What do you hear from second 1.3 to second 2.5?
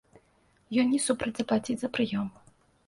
заплаціць за прыём.